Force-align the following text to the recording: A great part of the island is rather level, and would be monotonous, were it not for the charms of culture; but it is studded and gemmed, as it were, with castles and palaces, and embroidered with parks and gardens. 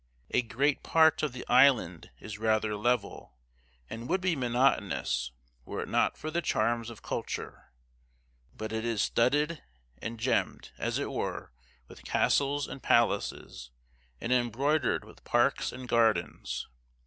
A 0.31 0.41
great 0.41 0.81
part 0.81 1.21
of 1.21 1.31
the 1.31 1.45
island 1.47 2.09
is 2.19 2.39
rather 2.39 2.75
level, 2.75 3.37
and 3.87 4.09
would 4.09 4.19
be 4.19 4.35
monotonous, 4.35 5.29
were 5.63 5.83
it 5.83 5.87
not 5.89 6.17
for 6.17 6.31
the 6.31 6.41
charms 6.41 6.89
of 6.89 7.03
culture; 7.03 7.71
but 8.57 8.71
it 8.73 8.83
is 8.83 9.03
studded 9.03 9.61
and 9.99 10.19
gemmed, 10.19 10.71
as 10.79 10.97
it 10.97 11.11
were, 11.11 11.51
with 11.87 12.03
castles 12.03 12.67
and 12.67 12.81
palaces, 12.81 13.69
and 14.19 14.33
embroidered 14.33 15.05
with 15.05 15.23
parks 15.23 15.71
and 15.71 15.87
gardens. 15.87 16.67